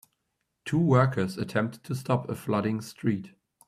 [0.65, 3.35] Two workers attempt to stop a flooding street.